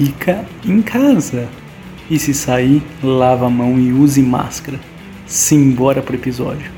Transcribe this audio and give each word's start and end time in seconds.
fica 0.00 0.46
em 0.64 0.80
casa. 0.80 1.46
E 2.10 2.18
se 2.18 2.32
sair, 2.32 2.82
lava 3.02 3.46
a 3.46 3.50
mão 3.50 3.78
e 3.78 3.92
use 3.92 4.22
máscara. 4.22 4.80
Simbora 5.26 6.00
pro 6.00 6.16
episódio. 6.16 6.72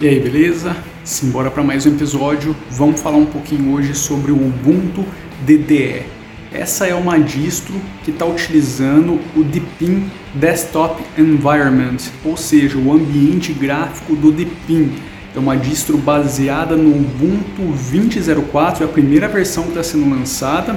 E 0.00 0.08
aí, 0.08 0.18
beleza? 0.18 0.74
Simbora 1.04 1.50
para 1.50 1.62
mais 1.62 1.84
um 1.84 1.90
episódio. 1.90 2.56
Vamos 2.70 3.02
falar 3.02 3.18
um 3.18 3.26
pouquinho 3.26 3.74
hoje 3.74 3.94
sobre 3.94 4.32
o 4.32 4.36
Ubuntu 4.36 5.04
DDE. 5.42 6.19
Essa 6.52 6.88
é 6.88 6.94
uma 6.94 7.16
distro 7.16 7.74
que 8.04 8.10
está 8.10 8.26
utilizando 8.26 9.20
o 9.36 9.44
Deepin 9.44 10.10
Desktop 10.34 11.00
Environment, 11.16 11.98
ou 12.24 12.36
seja, 12.36 12.76
o 12.76 12.92
ambiente 12.92 13.52
gráfico 13.52 14.16
do 14.16 14.32
Deepin. 14.32 14.92
É 15.34 15.38
uma 15.38 15.56
distro 15.56 15.96
baseada 15.96 16.74
no 16.74 16.90
Ubuntu 16.90 17.62
20.04, 17.92 18.80
é 18.80 18.84
a 18.84 18.88
primeira 18.88 19.28
versão 19.28 19.62
que 19.62 19.68
está 19.70 19.84
sendo 19.84 20.10
lançada. 20.10 20.76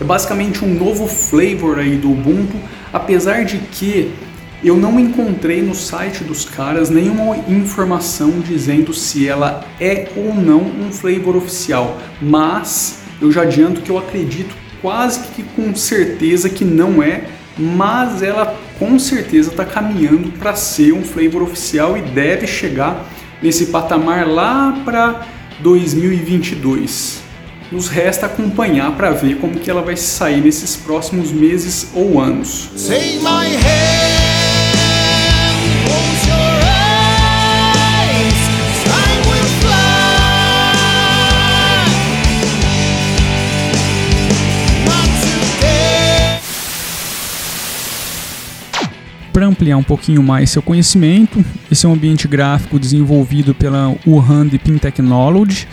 É 0.00 0.04
basicamente 0.04 0.64
um 0.64 0.72
novo 0.72 1.08
flavor 1.08 1.80
aí 1.80 1.96
do 1.96 2.12
Ubuntu, 2.12 2.54
apesar 2.92 3.44
de 3.44 3.58
que 3.58 4.12
eu 4.62 4.76
não 4.76 5.00
encontrei 5.00 5.62
no 5.62 5.74
site 5.74 6.22
dos 6.22 6.44
caras 6.44 6.90
nenhuma 6.90 7.36
informação 7.48 8.38
dizendo 8.38 8.94
se 8.94 9.26
ela 9.26 9.64
é 9.80 10.10
ou 10.14 10.32
não 10.32 10.60
um 10.60 10.92
flavor 10.92 11.34
oficial, 11.34 11.98
mas 12.22 13.00
eu 13.20 13.32
já 13.32 13.42
adianto 13.42 13.82
que 13.82 13.90
eu 13.90 13.98
acredito 13.98 14.59
quase 14.80 15.20
que 15.34 15.42
com 15.42 15.74
certeza 15.74 16.48
que 16.48 16.64
não 16.64 17.02
é, 17.02 17.24
mas 17.56 18.22
ela 18.22 18.56
com 18.78 18.98
certeza 18.98 19.50
está 19.50 19.64
caminhando 19.64 20.32
para 20.32 20.54
ser 20.54 20.92
um 20.92 21.02
flavor 21.02 21.42
oficial 21.42 21.96
e 21.96 22.02
deve 22.02 22.46
chegar 22.46 23.06
nesse 23.42 23.66
patamar 23.66 24.26
lá 24.26 24.80
para 24.84 25.26
2022. 25.60 27.20
Nos 27.70 27.88
resta 27.88 28.26
acompanhar 28.26 28.90
para 28.96 29.10
ver 29.10 29.36
como 29.36 29.60
que 29.60 29.70
ela 29.70 29.82
vai 29.82 29.96
sair 29.96 30.40
nesses 30.40 30.76
próximos 30.76 31.30
meses 31.30 31.88
ou 31.94 32.20
anos. 32.20 32.70
Ampliar 49.60 49.76
um 49.76 49.82
pouquinho 49.82 50.22
mais 50.22 50.50
seu 50.50 50.62
conhecimento. 50.62 51.44
Esse 51.70 51.84
é 51.84 51.88
um 51.88 51.92
ambiente 51.92 52.26
gráfico 52.26 52.78
desenvolvido 52.78 53.54
pela 53.54 53.94
Wuhan 54.06 54.46
Deepin 54.46 54.78
Technology. 54.78 55.68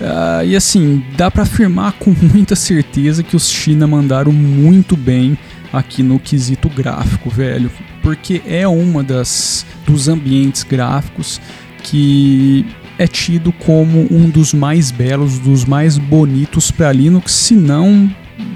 Uh, 0.00 0.46
e 0.46 0.56
assim, 0.56 1.04
dá 1.16 1.30
para 1.30 1.42
afirmar 1.42 1.92
com 1.92 2.14
muita 2.22 2.56
certeza 2.56 3.22
que 3.22 3.36
os 3.36 3.50
China 3.50 3.86
mandaram 3.86 4.32
muito 4.32 4.96
bem 4.96 5.36
aqui 5.70 6.02
no 6.02 6.18
quesito 6.18 6.70
gráfico, 6.70 7.28
velho, 7.28 7.70
porque 8.00 8.40
é 8.46 8.66
uma 8.66 9.02
das 9.02 9.66
dos 9.86 10.08
ambientes 10.08 10.62
gráficos 10.62 11.38
que 11.82 12.64
é 12.96 13.06
tido 13.06 13.52
como 13.52 14.06
um 14.10 14.30
dos 14.30 14.54
mais 14.54 14.90
belos, 14.90 15.38
dos 15.38 15.66
mais 15.66 15.98
bonitos 15.98 16.70
para 16.70 16.90
Linux, 16.90 17.32
se 17.32 17.54
não 17.54 18.10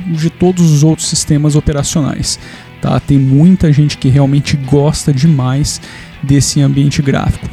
de 0.07 0.31
todos 0.31 0.71
os 0.71 0.83
outros 0.83 1.09
sistemas 1.09 1.55
operacionais. 1.55 2.39
Tá? 2.83 2.99
Tem 2.99 3.17
muita 3.17 3.73
gente 3.73 3.97
que 3.97 4.09
realmente 4.09 4.57
gosta 4.57 5.13
demais 5.13 5.81
desse 6.21 6.61
ambiente 6.61 7.01
gráfico. 7.01 7.49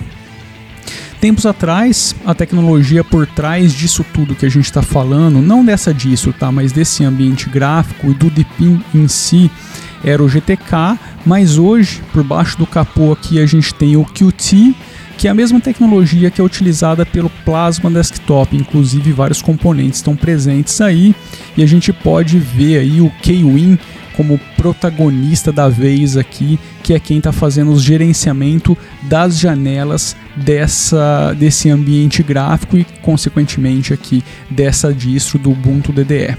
Tempos 1.21 1.45
atrás, 1.45 2.15
a 2.25 2.33
tecnologia 2.33 3.03
por 3.03 3.27
trás 3.27 3.73
disso 3.73 4.05
tudo 4.13 4.33
que 4.33 4.45
a 4.45 4.49
gente 4.49 4.65
está 4.65 4.81
falando, 4.81 5.39
não 5.39 5.63
dessa 5.63 5.93
disso, 5.93 6.33
tá? 6.33 6.51
mas 6.51 6.71
desse 6.71 7.03
ambiente 7.03 7.47
gráfico 7.49 8.09
e 8.09 8.13
do 8.13 8.29
Deepin 8.29 8.81
em 8.95 9.07
si, 9.07 9.51
era 10.03 10.23
o 10.23 10.29
GTK, 10.29 10.97
mas 11.25 11.57
hoje, 11.57 12.01
por 12.11 12.23
baixo 12.23 12.57
do 12.57 12.65
capô 12.65 13.11
aqui, 13.11 13.39
a 13.39 13.45
gente 13.45 13.73
tem 13.73 13.97
o 13.97 14.05
Qt, 14.05 14.73
que 15.17 15.27
é 15.27 15.31
a 15.31 15.33
mesma 15.33 15.59
tecnologia 15.59 16.31
que 16.31 16.39
é 16.39 16.43
utilizada 16.43 17.05
pelo 17.05 17.29
Plasma 17.43 17.91
Desktop, 17.91 18.55
inclusive 18.55 19.11
vários 19.11 19.41
componentes 19.41 19.99
estão 19.99 20.15
presentes 20.15 20.79
aí, 20.79 21.13
e 21.57 21.61
a 21.61 21.67
gente 21.67 21.91
pode 21.91 22.39
ver 22.39 22.79
aí 22.79 23.01
o 23.01 23.11
Kwin 23.21 23.77
como 24.19 24.37
protagonista 24.57 25.49
da 25.49 25.69
vez 25.69 26.17
aqui, 26.17 26.59
que 26.83 26.93
é 26.93 26.99
quem 26.99 27.19
está 27.19 27.31
fazendo 27.31 27.71
o 27.71 27.79
gerenciamento 27.79 28.77
das 29.03 29.39
janelas 29.39 30.13
dessa, 30.35 31.33
desse 31.39 31.69
ambiente 31.69 32.21
gráfico 32.21 32.77
e, 32.77 32.85
consequentemente, 33.01 33.93
aqui 33.93 34.21
dessa 34.49 34.93
distro 34.93 35.39
do 35.39 35.51
Ubuntu 35.51 35.93
DDE. 35.93 36.35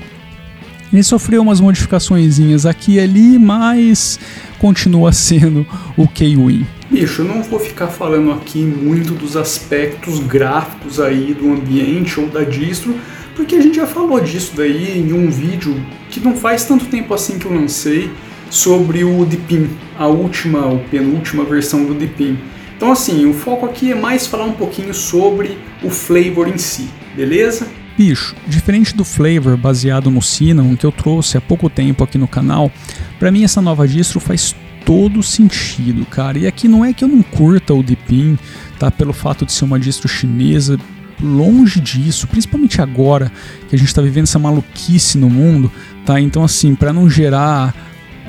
Ele 0.92 1.02
sofreu 1.02 1.40
umas 1.40 1.58
modificações 1.58 2.66
aqui 2.66 2.96
e 2.96 3.00
ali, 3.00 3.38
mas 3.38 4.20
continua 4.58 5.10
sendo 5.10 5.66
o 5.96 6.06
KWin. 6.06 6.66
Bicho, 6.90 7.22
eu 7.22 7.28
não 7.28 7.42
vou 7.42 7.58
ficar 7.58 7.86
falando 7.86 8.30
aqui 8.32 8.58
muito 8.58 9.14
dos 9.14 9.38
aspectos 9.38 10.18
gráficos 10.18 11.00
aí 11.00 11.32
do 11.32 11.50
ambiente 11.50 12.20
ou 12.20 12.28
da 12.28 12.42
distro, 12.42 12.94
porque 13.34 13.56
a 13.56 13.62
gente 13.62 13.76
já 13.76 13.86
falou 13.86 14.20
disso 14.20 14.52
daí 14.54 14.98
em 14.98 15.14
um 15.14 15.30
vídeo 15.30 15.74
que 16.10 16.20
não 16.20 16.36
faz 16.36 16.64
tanto 16.64 16.86
tempo 16.86 17.14
assim 17.14 17.38
que 17.38 17.46
eu 17.46 17.52
lancei 17.52 18.10
sobre 18.50 19.04
o 19.04 19.24
Deepin, 19.24 19.70
a 19.98 20.06
última 20.06 20.66
ou 20.66 20.80
penúltima 20.90 21.44
versão 21.44 21.84
do 21.84 21.94
Deepin. 21.94 22.38
Então 22.76 22.90
assim, 22.90 23.26
o 23.26 23.32
foco 23.32 23.66
aqui 23.66 23.92
é 23.92 23.94
mais 23.94 24.26
falar 24.26 24.44
um 24.44 24.52
pouquinho 24.52 24.92
sobre 24.92 25.58
o 25.82 25.90
flavor 25.90 26.48
em 26.48 26.58
si, 26.58 26.88
beleza? 27.14 27.68
Bicho, 27.96 28.34
diferente 28.46 28.94
do 28.94 29.04
flavor 29.04 29.56
baseado 29.56 30.10
no 30.10 30.22
Cinnamon 30.22 30.76
que 30.76 30.86
eu 30.86 30.92
trouxe 30.92 31.36
há 31.36 31.40
pouco 31.40 31.68
tempo 31.68 32.02
aqui 32.02 32.16
no 32.16 32.26
canal, 32.26 32.72
para 33.18 33.30
mim 33.30 33.44
essa 33.44 33.60
nova 33.60 33.86
distro 33.86 34.18
faz 34.18 34.54
todo 34.84 35.22
sentido, 35.22 36.04
cara. 36.06 36.38
E 36.38 36.46
aqui 36.46 36.66
não 36.66 36.84
é 36.84 36.92
que 36.92 37.04
eu 37.04 37.08
não 37.08 37.22
curta 37.22 37.74
o 37.74 37.82
Deepin, 37.82 38.38
tá? 38.78 38.90
Pelo 38.90 39.12
fato 39.12 39.44
de 39.44 39.52
ser 39.52 39.64
uma 39.64 39.78
distro 39.78 40.08
chinesa, 40.08 40.78
longe 41.22 41.80
disso, 41.80 42.26
principalmente 42.26 42.80
agora 42.80 43.30
que 43.68 43.74
a 43.74 43.78
gente 43.78 43.88
está 43.88 44.02
vivendo 44.02 44.24
essa 44.24 44.38
maluquice 44.38 45.18
no 45.18 45.30
mundo, 45.30 45.70
tá? 46.04 46.20
Então, 46.20 46.42
assim, 46.42 46.74
para 46.74 46.92
não 46.92 47.08
gerar 47.08 47.74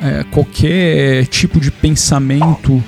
é, 0.02 0.24
qualquer 0.32 1.26
tipo 1.28 1.60
de 1.60 1.72
pensamento 1.72 2.84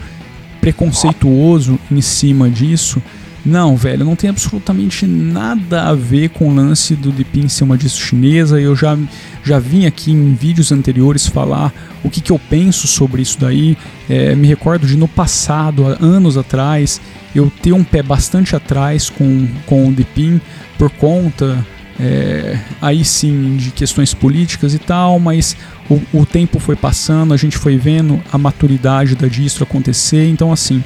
preconceituoso 0.59 1.79
em 1.91 2.01
cima 2.01 2.49
disso, 2.49 3.01
não, 3.45 3.75
velho, 3.75 4.05
não 4.05 4.15
tem 4.15 4.29
absolutamente 4.29 5.05
nada 5.05 5.83
a 5.83 5.93
ver 5.93 6.29
com 6.29 6.47
o 6.47 6.55
lance 6.55 6.95
do 6.95 7.11
Deepin 7.11 7.49
ser 7.49 7.65
uma 7.65 7.77
distro 7.77 8.05
chinesa. 8.05 8.59
Eu 8.59 8.73
já, 8.73 8.97
já 9.43 9.59
vim 9.59 9.85
aqui 9.85 10.11
em 10.11 10.33
vídeos 10.33 10.71
anteriores 10.71 11.27
falar 11.27 11.73
o 12.03 12.09
que, 12.09 12.21
que 12.21 12.31
eu 12.31 12.39
penso 12.49 12.87
sobre 12.87 13.21
isso 13.21 13.37
daí. 13.39 13.77
É, 14.09 14.35
me 14.35 14.47
recordo 14.47 14.87
de 14.87 14.97
no 14.97 15.07
passado, 15.07 15.85
anos 15.99 16.37
atrás, 16.37 17.01
eu 17.35 17.51
ter 17.61 17.73
um 17.73 17.83
pé 17.83 18.01
bastante 18.01 18.55
atrás 18.55 19.09
com, 19.09 19.47
com 19.65 19.87
o 19.87 19.91
Deepin 19.91 20.39
por 20.77 20.89
conta 20.89 21.65
é, 21.99 22.57
aí 22.81 23.05
sim 23.05 23.55
de 23.57 23.71
questões 23.71 24.13
políticas 24.13 24.73
e 24.73 24.79
tal, 24.79 25.19
mas 25.19 25.55
o, 25.89 26.01
o 26.13 26.25
tempo 26.25 26.59
foi 26.59 26.75
passando, 26.75 27.33
a 27.33 27.37
gente 27.37 27.57
foi 27.57 27.77
vendo 27.77 28.21
a 28.31 28.37
maturidade 28.37 29.15
da 29.15 29.27
distro 29.27 29.63
acontecer, 29.63 30.27
então 30.27 30.51
assim 30.51 30.83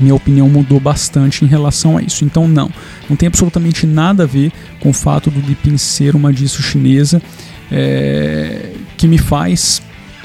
minha 0.00 0.14
opinião 0.14 0.48
mudou 0.48 0.78
bastante 0.78 1.44
em 1.44 1.48
relação 1.48 1.96
a 1.96 2.02
isso. 2.02 2.24
Então, 2.24 2.46
não, 2.46 2.70
não 3.08 3.16
tem 3.16 3.26
absolutamente 3.26 3.86
nada 3.86 4.22
a 4.22 4.26
ver 4.26 4.52
com 4.80 4.90
o 4.90 4.92
fato 4.92 5.30
do 5.30 5.40
Deepin 5.40 5.76
ser 5.76 6.14
uma 6.14 6.32
distro 6.32 6.62
chinesa 6.62 7.20
é, 7.70 8.72
que 8.96 9.06
me 9.06 9.18
faz 9.18 9.82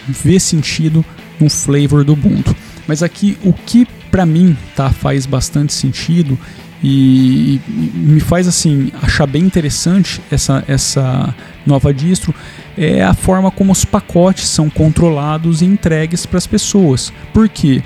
ver 0.08 0.40
sentido 0.40 1.04
no 1.40 1.50
flavor 1.50 2.04
do 2.04 2.14
Ubuntu. 2.14 2.56
Mas 2.88 3.02
aqui, 3.02 3.38
o 3.44 3.54
que 3.54 3.88
para 4.12 4.26
mim 4.26 4.56
tá, 4.76 4.90
faz 4.90 5.26
bastante 5.26 5.74
sentido 5.74 6.38
e, 6.84 7.56
e 7.56 7.92
me 7.96 8.20
faz 8.20 8.48
assim 8.48 8.92
achar 9.02 9.26
bem 9.26 9.42
interessante 9.42 10.22
essa, 10.30 10.64
essa 10.68 11.34
nova 11.66 11.94
distro 11.94 12.36
é 12.78 13.02
a 13.02 13.14
forma 13.14 13.50
como 13.50 13.72
os 13.72 13.86
pacotes 13.86 14.48
são 14.50 14.70
controlados 14.70 15.62
e 15.62 15.66
entregues 15.66 16.26
para 16.26 16.38
as 16.38 16.46
pessoas. 16.46 17.14
Por 17.34 17.48
quê? 17.48 17.82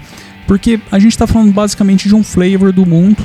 Porque 0.48 0.80
a 0.92 0.98
gente 0.98 1.12
está 1.12 1.28
falando 1.28 1.54
basicamente 1.54 2.08
de 2.08 2.16
um 2.16 2.24
flavor 2.24 2.72
do 2.72 2.86
mundo, 2.86 3.24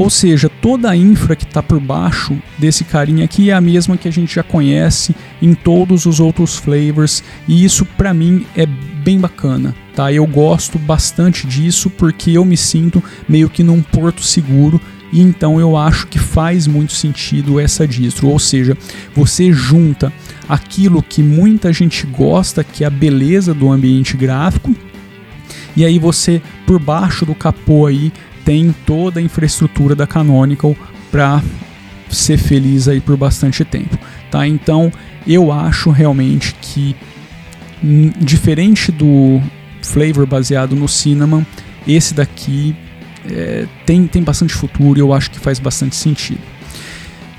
ou 0.00 0.08
seja, 0.08 0.48
toda 0.48 0.88
a 0.88 0.96
infra 0.96 1.36
que 1.36 1.44
está 1.44 1.62
por 1.62 1.78
baixo 1.78 2.34
desse 2.56 2.84
carinha 2.84 3.26
aqui 3.26 3.50
é 3.50 3.52
a 3.52 3.60
mesma 3.60 3.98
que 3.98 4.08
a 4.08 4.10
gente 4.10 4.34
já 4.34 4.42
conhece 4.42 5.14
em 5.42 5.52
todos 5.52 6.06
os 6.06 6.18
outros 6.20 6.56
flavors, 6.56 7.22
e 7.46 7.62
isso 7.62 7.84
para 7.84 8.14
mim 8.14 8.46
é 8.56 8.64
bem 8.64 9.20
bacana, 9.20 9.74
tá? 9.94 10.10
Eu 10.10 10.26
gosto 10.26 10.78
bastante 10.78 11.46
disso 11.46 11.90
porque 11.90 12.30
eu 12.30 12.46
me 12.46 12.56
sinto 12.56 13.04
meio 13.28 13.50
que 13.50 13.62
num 13.62 13.82
porto 13.82 14.22
seguro 14.22 14.80
e 15.12 15.20
então 15.20 15.60
eu 15.60 15.76
acho 15.76 16.06
que 16.06 16.18
faz 16.18 16.66
muito 16.66 16.94
sentido 16.94 17.60
essa 17.60 17.86
distro, 17.86 18.28
ou 18.28 18.38
seja, 18.38 18.78
você 19.14 19.52
junta 19.52 20.10
aquilo 20.48 21.02
que 21.02 21.22
muita 21.22 21.74
gente 21.74 22.06
gosta, 22.06 22.64
que 22.64 22.84
é 22.84 22.86
a 22.86 22.90
beleza 22.90 23.52
do 23.52 23.70
ambiente 23.70 24.16
gráfico, 24.16 24.74
E 25.76 25.84
aí 25.84 25.98
você, 25.98 26.40
por 26.66 26.80
baixo 26.80 27.26
do 27.26 27.34
capô 27.34 27.86
aí, 27.86 28.10
tem 28.44 28.74
toda 28.86 29.20
a 29.20 29.22
infraestrutura 29.22 29.94
da 29.94 30.06
Canonical 30.06 30.76
para 31.10 31.42
ser 32.08 32.38
feliz 32.38 32.88
aí 32.88 33.00
por 33.00 33.16
bastante 33.16 33.64
tempo, 33.64 33.96
tá? 34.30 34.46
Então, 34.46 34.92
eu 35.26 35.52
acho 35.52 35.90
realmente 35.90 36.54
que 36.60 36.96
hum, 37.82 38.10
diferente 38.18 38.90
do 38.90 39.40
flavor 39.82 40.26
baseado 40.26 40.74
no 40.74 40.88
cinnamon, 40.88 41.42
esse 41.86 42.14
daqui 42.14 42.76
é, 43.28 43.66
tem, 43.86 44.06
tem 44.06 44.22
bastante 44.22 44.54
futuro 44.54 44.98
e 44.98 45.02
eu 45.02 45.12
acho 45.12 45.30
que 45.30 45.38
faz 45.38 45.58
bastante 45.58 45.96
sentido. 45.96 46.40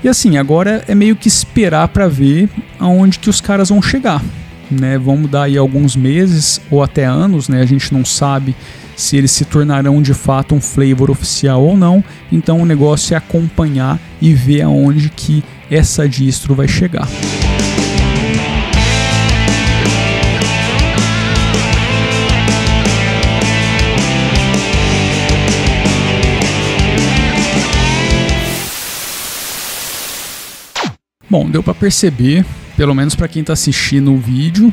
E 0.02 0.08
assim, 0.08 0.36
agora 0.36 0.84
é 0.88 0.94
meio 0.94 1.14
que 1.14 1.28
esperar 1.28 1.88
para 1.88 2.08
ver 2.08 2.48
aonde 2.78 3.18
que 3.18 3.30
os 3.30 3.40
caras 3.40 3.68
vão 3.68 3.80
chegar, 3.80 4.22
né? 4.70 4.98
Vamos 4.98 5.30
dar 5.30 5.44
aí 5.44 5.56
alguns 5.56 5.94
meses 5.94 6.60
ou 6.70 6.82
até 6.82 7.04
anos, 7.04 7.48
né? 7.48 7.60
A 7.60 7.66
gente 7.66 7.92
não 7.92 8.04
sabe 8.04 8.54
se 8.96 9.16
eles 9.16 9.30
se 9.30 9.44
tornarão 9.44 10.02
de 10.02 10.14
fato 10.14 10.54
um 10.54 10.60
flavor 10.60 11.10
oficial 11.10 11.62
ou 11.62 11.76
não. 11.76 12.02
Então 12.30 12.60
o 12.60 12.66
negócio 12.66 13.14
é 13.14 13.16
acompanhar 13.16 13.98
e 14.20 14.32
ver 14.34 14.62
aonde 14.62 15.08
que 15.08 15.42
essa 15.70 16.08
distro 16.08 16.54
vai 16.54 16.68
chegar. 16.68 17.08
Bom, 31.32 31.48
deu 31.48 31.62
para 31.62 31.72
perceber, 31.72 32.44
pelo 32.76 32.94
menos 32.94 33.14
para 33.14 33.26
quem 33.26 33.40
está 33.40 33.54
assistindo 33.54 34.12
o 34.12 34.18
vídeo, 34.18 34.70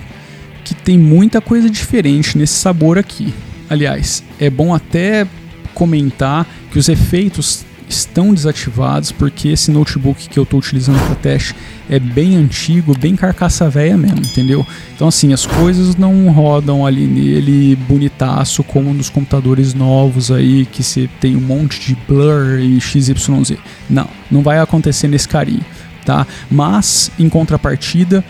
que 0.65 0.75
tem 0.75 0.99
muita 0.99 1.39
coisa 1.39 1.69
diferente 1.69 2.37
nesse 2.37 2.55
sabor 2.55 2.97
aqui. 2.97 3.33
Aliás, 3.69 4.23
é 4.39 4.49
bom 4.49 4.73
até 4.73 5.27
comentar 5.73 6.45
que 6.71 6.79
os 6.79 6.89
efeitos 6.89 7.65
estão 7.89 8.33
desativados 8.33 9.11
porque 9.11 9.49
esse 9.49 9.71
notebook 9.71 10.29
que 10.29 10.37
eu 10.37 10.43
estou 10.43 10.59
utilizando 10.59 10.99
para 11.07 11.15
teste 11.15 11.55
é 11.89 11.99
bem 11.99 12.35
antigo, 12.35 12.95
bem 12.97 13.15
carcaça 13.15 13.67
velha 13.67 13.97
mesmo, 13.97 14.19
entendeu? 14.19 14.65
Então 14.95 15.07
assim, 15.07 15.33
as 15.33 15.45
coisas 15.45 15.95
não 15.95 16.29
rodam 16.29 16.85
ali 16.85 17.07
nele 17.07 17.75
bonitaço 17.75 18.63
como 18.63 18.93
nos 18.93 19.09
computadores 19.09 19.73
novos 19.73 20.29
aí 20.31 20.67
que 20.67 20.83
você 20.83 21.09
tem 21.19 21.35
um 21.35 21.41
monte 21.41 21.79
de 21.79 21.97
blur 22.07 22.59
e 22.59 22.79
XYZ. 22.79 23.57
Não, 23.89 24.07
não 24.29 24.43
vai 24.43 24.59
acontecer 24.59 25.07
nesse 25.07 25.27
carinho 25.27 25.65
tá? 26.09 26.25
Mas 26.49 27.11
em 27.19 27.29
contrapartida, 27.29 28.23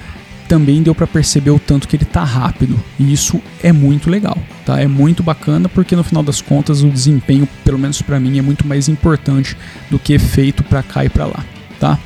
também 0.50 0.82
deu 0.82 0.96
para 0.96 1.06
perceber 1.06 1.52
o 1.52 1.60
tanto 1.60 1.88
que 1.88 1.96
ele 1.96 2.06
tá 2.06 2.24
rápido, 2.24 2.78
e 3.00 3.14
isso 3.14 3.40
é 3.62 3.72
muito 3.72 4.10
legal, 4.10 4.36
tá? 4.66 4.82
É 4.82 4.88
muito 4.88 5.22
bacana 5.22 5.70
porque 5.70 5.96
no 5.96 6.04
final 6.04 6.24
das 6.24 6.42
contas 6.42 6.82
o 6.82 6.90
desempenho, 6.90 7.48
pelo 7.64 7.78
menos 7.78 8.02
para 8.02 8.20
mim, 8.20 8.40
é 8.40 8.42
muito 8.42 8.68
mais 8.68 8.90
importante 8.90 9.56
do 9.92 10.00
que 10.00 10.18
feito 10.18 10.64
para 10.64 10.82
cá 10.82 11.06
e 11.06 11.10
para 11.10 11.28
lá, 11.28 11.46
tá? 11.80 12.00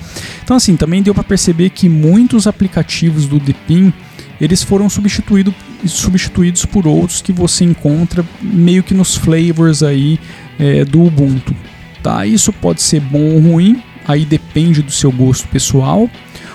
Então 0.43 0.57
assim, 0.57 0.75
também 0.75 1.01
deu 1.01 1.13
para 1.13 1.23
perceber 1.23 1.69
que 1.69 1.87
muitos 1.87 2.45
aplicativos 2.45 3.27
do 3.27 3.39
Deepin 3.39 3.93
eles 4.41 4.61
foram 4.61 4.89
substituído, 4.89 5.55
substituídos 5.85 6.65
por 6.65 6.85
outros 6.85 7.21
que 7.21 7.31
você 7.31 7.63
encontra 7.63 8.25
meio 8.41 8.83
que 8.83 8.93
nos 8.93 9.15
flavors 9.15 9.81
aí 9.81 10.19
é, 10.59 10.83
do 10.83 11.01
Ubuntu, 11.01 11.55
tá? 12.03 12.25
Isso 12.25 12.51
pode 12.51 12.81
ser 12.81 12.99
bom 12.99 13.35
ou 13.35 13.39
ruim, 13.39 13.81
aí 14.05 14.25
depende 14.25 14.81
do 14.81 14.91
seu 14.91 15.13
gosto 15.13 15.47
pessoal. 15.47 16.09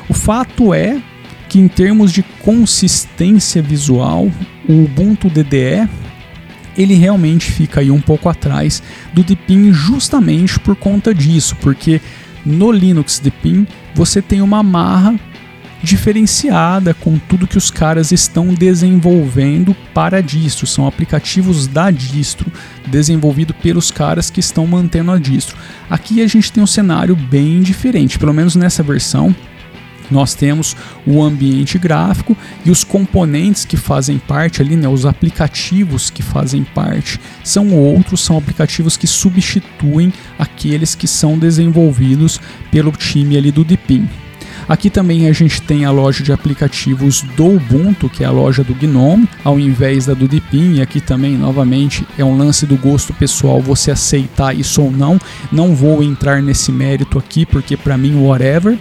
O 0.07 0.13
fato 0.13 0.75
é 0.75 1.01
que 1.49 1.59
em 1.59 1.69
termos 1.69 2.13
de 2.13 2.23
consistência 2.23 3.63
visual, 3.63 4.31
o 4.69 4.85
Ubuntu 4.85 5.29
DDE 5.29 5.89
ele 6.77 6.95
realmente 6.95 7.51
fica 7.51 7.81
aí 7.81 7.91
um 7.91 8.01
pouco 8.01 8.29
atrás 8.29 8.83
do 9.13 9.25
Deepin 9.25 9.73
justamente 9.73 10.61
por 10.61 10.77
conta 10.77 11.13
disso, 11.13 11.57
porque 11.57 12.01
no 12.47 12.71
Linux 12.71 13.19
Deepin 13.19 13.67
você 13.95 14.23
tem 14.23 14.41
uma 14.41 14.63
marra 14.63 15.19
diferenciada 15.83 16.93
com 16.95 17.19
tudo 17.19 17.47
que 17.47 17.59
os 17.59 17.71
caras 17.71 18.11
estão 18.13 18.53
desenvolvendo 18.55 19.75
para 19.95 20.21
distro. 20.21 20.67
São 20.67 20.87
aplicativos 20.87 21.67
da 21.67 21.91
distro, 21.91 22.51
desenvolvido 22.87 23.55
pelos 23.55 23.91
caras 23.91 24.31
que 24.31 24.41
estão 24.41 24.67
mantendo 24.67 25.11
a 25.11 25.19
distro. 25.19 25.57
Aqui 25.89 26.23
a 26.23 26.27
gente 26.27 26.53
tem 26.53 26.63
um 26.63 26.67
cenário 26.67 27.15
bem 27.15 27.61
diferente, 27.61 28.19
pelo 28.19 28.35
menos 28.35 28.57
nessa 28.57 28.83
versão. 28.83 29.35
Nós 30.11 30.35
temos 30.35 30.77
o 31.07 31.23
ambiente 31.23 31.79
gráfico 31.79 32.37
e 32.65 32.71
os 32.71 32.85
componentes 32.85 33.65
que 33.65 33.77
fazem 33.77 34.19
parte 34.19 34.63
ali, 34.63 34.77
né, 34.77 34.89
os 34.89 35.07
aplicativos 35.07 36.11
que 36.11 36.23
fazem 36.23 36.65
parte, 36.65 37.21
são 37.45 37.73
outros, 37.73 38.21
são 38.21 38.37
aplicativos 38.37 38.97
que 38.97 39.07
substituem 39.07 40.13
aqueles 40.39 40.95
que 40.95 41.07
são 41.07 41.39
desenvolvidos 41.39 42.41
pelo 42.71 42.93
time 42.93 43.37
ali 43.37 43.51
do 43.51 43.65
Deepin. 43.65 44.09
Aqui 44.69 44.91
também 44.91 45.27
a 45.27 45.33
gente 45.33 45.63
tem 45.63 45.87
a 45.87 45.91
loja 45.91 46.23
de 46.23 46.31
aplicativos 46.31 47.23
do 47.23 47.57
Ubuntu, 47.57 48.11
que 48.11 48.23
é 48.23 48.27
a 48.27 48.31
loja 48.31 48.63
do 48.63 48.75
Gnome, 48.75 49.27
ao 49.43 49.59
invés 49.59 50.05
da 50.05 50.13
do 50.13 50.29
Deepin. 50.29 50.75
E 50.75 50.83
aqui 50.83 51.01
também, 51.01 51.39
novamente, 51.39 52.07
é 52.19 52.25
um 52.25 52.37
lance 52.37 52.67
do 52.67 52.77
gosto 52.77 53.15
pessoal 53.15 53.63
você 53.63 53.91
aceitar 53.91 54.55
isso 54.55 54.83
ou 54.83 54.91
não. 54.91 55.19
Não 55.51 55.75
vou 55.75 56.03
entrar 56.03 56.43
nesse 56.43 56.71
mérito 56.71 57.19
aqui, 57.19 57.47
porque 57.47 57.79
para 57.79 57.97
mim, 57.97 58.15
whatever. 58.17 58.79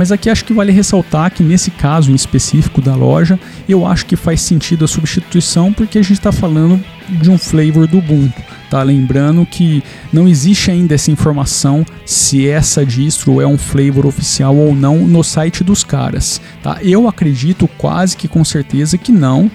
Mas 0.00 0.10
aqui 0.10 0.30
acho 0.30 0.46
que 0.46 0.54
vale 0.54 0.72
ressaltar 0.72 1.30
que 1.30 1.42
nesse 1.42 1.70
caso 1.70 2.10
em 2.10 2.14
específico 2.14 2.80
da 2.80 2.94
loja, 2.94 3.38
eu 3.68 3.84
acho 3.84 4.06
que 4.06 4.16
faz 4.16 4.40
sentido 4.40 4.82
a 4.82 4.88
substituição 4.88 5.74
porque 5.74 5.98
a 5.98 6.00
gente 6.00 6.14
está 6.14 6.32
falando 6.32 6.82
de 7.06 7.30
um 7.30 7.36
flavor 7.36 7.86
do 7.86 7.98
Ubuntu. 7.98 8.40
Tá 8.70 8.82
lembrando 8.82 9.44
que 9.44 9.84
não 10.10 10.26
existe 10.26 10.70
ainda 10.70 10.94
essa 10.94 11.10
informação 11.10 11.84
se 12.06 12.48
essa 12.48 12.82
distro 12.82 13.42
é 13.42 13.46
um 13.46 13.58
flavor 13.58 14.06
oficial 14.06 14.56
ou 14.56 14.74
não 14.74 15.06
no 15.06 15.22
site 15.22 15.62
dos 15.62 15.84
caras. 15.84 16.40
Tá? 16.62 16.78
Eu 16.80 17.06
acredito 17.06 17.68
quase 17.76 18.16
que 18.16 18.26
com 18.26 18.42
certeza 18.42 18.96
que 18.96 19.12
não, 19.12 19.50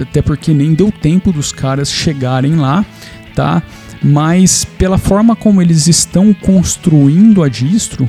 até 0.00 0.22
porque 0.22 0.54
nem 0.54 0.72
deu 0.72 0.92
tempo 0.92 1.32
dos 1.32 1.50
caras 1.50 1.90
chegarem 1.90 2.54
lá, 2.54 2.86
tá? 3.34 3.60
Mas 4.00 4.64
pela 4.64 4.98
forma 4.98 5.34
como 5.34 5.60
eles 5.60 5.88
estão 5.88 6.32
construindo 6.32 7.42
a 7.42 7.48
distro, 7.48 8.08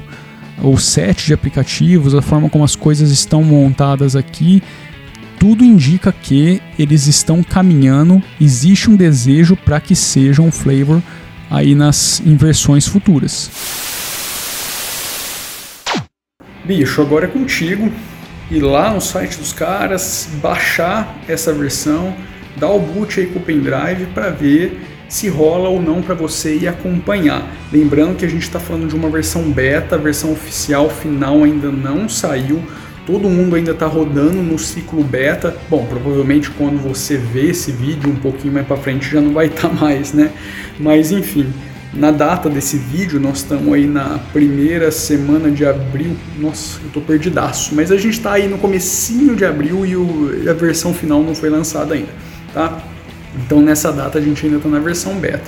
o 0.61 0.77
set 0.77 1.25
de 1.25 1.33
aplicativos, 1.33 2.13
a 2.13 2.21
forma 2.21 2.49
como 2.49 2.63
as 2.63 2.75
coisas 2.75 3.11
estão 3.11 3.43
montadas 3.43 4.15
aqui, 4.15 4.61
tudo 5.39 5.63
indica 5.63 6.11
que 6.11 6.61
eles 6.77 7.07
estão 7.07 7.41
caminhando, 7.41 8.21
existe 8.39 8.89
um 8.89 8.95
desejo 8.95 9.55
para 9.55 9.79
que 9.79 9.95
seja 9.95 10.41
um 10.41 10.51
flavor 10.51 11.01
aí 11.50 11.74
nas 11.74 12.21
inversões 12.25 12.88
futuras. 12.88 13.50
Bicho, 16.63 17.01
agora 17.01 17.25
é 17.25 17.27
contigo 17.27 17.91
ir 18.51 18.62
lá 18.62 18.93
no 18.93 19.01
site 19.01 19.38
dos 19.38 19.51
caras, 19.51 20.29
baixar 20.41 21.17
essa 21.27 21.51
versão, 21.51 22.15
dar 22.57 22.69
o 22.69 22.79
boot 22.79 23.19
aí 23.19 23.25
com 23.25 23.39
o 23.39 23.41
pendrive 23.41 24.05
para 24.13 24.29
ver 24.29 24.79
se 25.12 25.27
rola 25.27 25.68
ou 25.70 25.82
não 25.82 26.01
para 26.01 26.15
você 26.15 26.56
ir 26.56 26.68
acompanhar. 26.68 27.46
Lembrando 27.72 28.15
que 28.15 28.25
a 28.25 28.30
gente 28.30 28.44
está 28.44 28.60
falando 28.60 28.88
de 28.88 28.96
uma 28.96 29.10
versão 29.10 29.44
beta, 29.51 29.96
a 29.96 29.98
versão 29.98 30.32
oficial 30.32 30.89
final 30.89 31.44
ainda 31.44 31.70
não 31.70 32.08
saiu 32.08 32.63
todo 33.06 33.30
mundo 33.30 33.56
ainda 33.56 33.72
está 33.72 33.88
rodando 33.88 34.41
no 34.41 34.58
ciclo 34.58 35.03
beta. 35.03 35.56
Bom, 35.70 35.86
provavelmente 35.86 36.50
quando 36.51 36.77
você 36.77 37.18
vê 37.18 37.50
esse 37.50 37.72
vídeo 37.72 38.10
um 38.10 38.15
pouquinho 38.15 38.53
mais 38.53 38.65
para 38.65 38.77
frente 38.77 39.10
já 39.10 39.20
não 39.20 39.34
vai 39.34 39.48
estar 39.48 39.70
tá 39.70 39.74
mais, 39.75 40.13
né? 40.13 40.32
Mas 40.80 41.12
enfim, 41.12 41.51
na 41.94 42.12
data 42.12 42.50
desse 42.50 42.77
vídeo 42.77 43.20
nós 43.20 43.39
estamos 43.39 43.74
aí 43.74 43.86
na 43.86 44.20
primeira 44.32 44.91
semana 44.91 45.51
de 45.51 45.65
abril. 45.65 46.15
Nossa, 46.38 46.80
eu 46.84 46.89
tô 46.91 47.01
perdidaço. 47.01 47.75
Mas 47.75 47.91
a 47.91 47.98
gente 47.98 48.13
está 48.13 48.34
aí 48.34 48.48
no 48.48 48.58
comecinho 48.58 49.36
de 49.36 49.44
abril 49.44 49.86
e 49.86 49.96
o, 49.96 50.50
a 50.50 50.53
versão 50.53 50.94
final 50.94 51.22
não 51.22 51.36
foi 51.36 51.50
lançada 51.50 51.96
ainda, 51.96 52.12
tá? 52.53 52.82
Então 53.51 53.62
nessa 53.62 53.91
data 53.91 54.17
a 54.17 54.22
gente 54.22 54.46
ainda 54.46 54.55
está 54.55 54.70
na 54.70 54.79
versão 54.79 55.15
beta. 55.15 55.43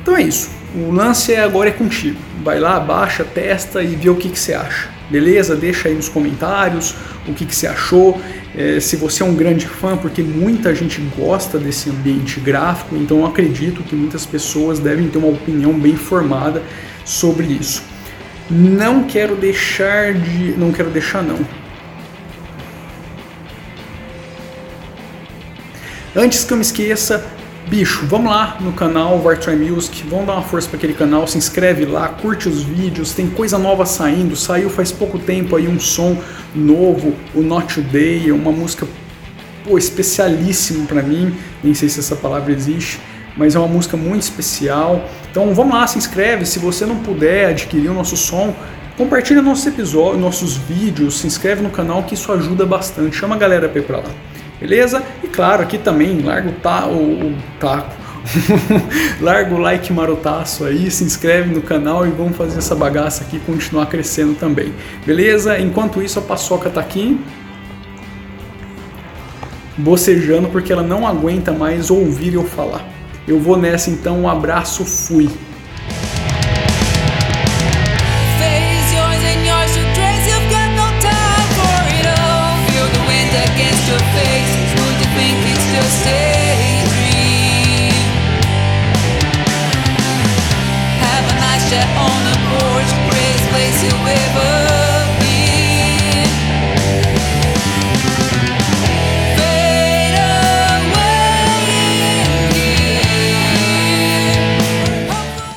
Então 0.00 0.16
é 0.16 0.22
isso. 0.22 0.50
O 0.72 0.92
lance 0.92 1.32
é 1.32 1.42
agora 1.42 1.68
é 1.68 1.72
contigo. 1.72 2.16
Vai 2.44 2.60
lá, 2.60 2.78
baixa, 2.78 3.24
testa 3.24 3.82
e 3.82 3.96
vê 3.96 4.08
o 4.08 4.14
que, 4.14 4.28
que 4.28 4.38
você 4.38 4.54
acha. 4.54 4.88
Beleza? 5.10 5.56
Deixa 5.56 5.88
aí 5.88 5.96
nos 5.96 6.08
comentários 6.08 6.94
o 7.26 7.34
que, 7.34 7.44
que 7.44 7.56
você 7.56 7.66
achou. 7.66 8.20
É, 8.56 8.78
se 8.78 8.94
você 8.94 9.24
é 9.24 9.26
um 9.26 9.34
grande 9.34 9.66
fã, 9.66 9.96
porque 9.96 10.22
muita 10.22 10.72
gente 10.76 11.00
gosta 11.18 11.58
desse 11.58 11.90
ambiente 11.90 12.38
gráfico, 12.38 12.94
então 12.94 13.18
eu 13.18 13.26
acredito 13.26 13.82
que 13.82 13.96
muitas 13.96 14.24
pessoas 14.24 14.78
devem 14.78 15.08
ter 15.08 15.18
uma 15.18 15.26
opinião 15.26 15.72
bem 15.72 15.96
formada 15.96 16.62
sobre 17.04 17.46
isso. 17.46 17.82
Não 18.48 19.08
quero 19.08 19.34
deixar 19.34 20.14
de. 20.14 20.52
Não 20.56 20.70
quero 20.70 20.90
deixar 20.90 21.24
não. 21.24 21.38
Antes 26.16 26.42
que 26.42 26.52
eu 26.52 26.56
me 26.56 26.62
esqueça, 26.62 27.22
bicho, 27.68 28.06
vamos 28.06 28.30
lá 28.30 28.56
no 28.60 28.72
canal 28.72 29.18
Vartry 29.18 29.56
Music, 29.56 30.04
vamos 30.08 30.26
dar 30.26 30.32
uma 30.32 30.42
força 30.42 30.66
para 30.66 30.78
aquele 30.78 30.94
canal, 30.94 31.26
se 31.26 31.36
inscreve 31.36 31.84
lá, 31.84 32.08
curte 32.08 32.48
os 32.48 32.62
vídeos, 32.62 33.12
tem 33.12 33.28
coisa 33.28 33.58
nova 33.58 33.84
saindo, 33.84 34.34
saiu 34.34 34.70
faz 34.70 34.90
pouco 34.90 35.18
tempo 35.18 35.54
aí 35.54 35.68
um 35.68 35.78
som 35.78 36.16
novo, 36.54 37.14
o 37.34 37.42
Not 37.42 37.74
Today, 37.74 38.32
uma 38.32 38.50
música 38.50 38.86
pô, 39.64 39.76
especialíssimo 39.76 40.86
para 40.86 41.02
mim, 41.02 41.34
nem 41.62 41.74
sei 41.74 41.90
se 41.90 42.00
essa 42.00 42.16
palavra 42.16 42.54
existe, 42.54 42.98
mas 43.36 43.54
é 43.54 43.58
uma 43.58 43.68
música 43.68 43.94
muito 43.94 44.22
especial. 44.22 45.06
Então 45.30 45.54
vamos 45.54 45.74
lá, 45.74 45.86
se 45.86 45.98
inscreve. 45.98 46.46
Se 46.46 46.58
você 46.58 46.86
não 46.86 46.96
puder 46.96 47.50
adquirir 47.50 47.90
o 47.90 47.94
nosso 47.94 48.16
som, 48.16 48.56
compartilha 48.96 49.42
nossos 49.42 49.66
episódios, 49.66 50.20
nossos 50.20 50.56
vídeos, 50.56 51.18
se 51.18 51.26
inscreve 51.26 51.62
no 51.62 51.70
canal 51.70 52.02
que 52.02 52.14
isso 52.14 52.32
ajuda 52.32 52.64
bastante. 52.64 53.14
Chama 53.14 53.36
a 53.36 53.38
galera 53.38 53.68
para 53.68 53.80
ir 53.80 53.90
lá. 53.90 54.02
Beleza? 54.60 55.02
E 55.22 55.28
claro, 55.28 55.62
aqui 55.62 55.78
também 55.78 56.20
larga 56.20 56.48
o, 56.48 56.92
o, 56.92 57.26
o 57.28 57.36
taco. 57.60 57.96
larga 59.22 59.54
o 59.54 59.58
like 59.58 59.92
marotaço 59.92 60.64
aí, 60.64 60.90
se 60.90 61.04
inscreve 61.04 61.54
no 61.54 61.62
canal 61.62 62.06
e 62.06 62.10
vamos 62.10 62.36
fazer 62.36 62.58
essa 62.58 62.74
bagaça 62.74 63.22
aqui 63.22 63.38
continuar 63.40 63.86
crescendo 63.86 64.34
também. 64.34 64.72
Beleza? 65.06 65.58
Enquanto 65.58 66.02
isso, 66.02 66.18
a 66.18 66.22
paçoca 66.22 66.68
tá 66.68 66.80
aqui 66.80 67.18
bocejando 69.78 70.48
porque 70.48 70.72
ela 70.72 70.82
não 70.82 71.06
aguenta 71.06 71.52
mais 71.52 71.90
ouvir 71.90 72.34
eu 72.34 72.44
falar. 72.44 72.84
Eu 73.26 73.38
vou 73.38 73.56
nessa 73.56 73.90
então, 73.90 74.22
um 74.22 74.28
abraço, 74.28 74.84
fui. 74.84 75.30
Place 93.50 93.82
you'll 93.82 94.06
ever 94.06 94.47